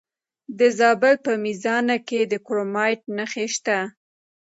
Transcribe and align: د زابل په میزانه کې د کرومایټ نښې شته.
د 0.59 0.61
زابل 0.79 1.15
په 1.25 1.31
میزانه 1.43 1.95
کې 2.07 2.19
د 2.31 2.33
کرومایټ 2.45 3.01
نښې 3.17 3.45
شته. 3.55 3.77